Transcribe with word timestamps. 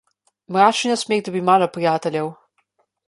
Mračni 0.55 0.89
nasmeh 0.93 1.21
dobi 1.27 1.43
malo 1.51 1.67
prijateljev. 1.77 2.33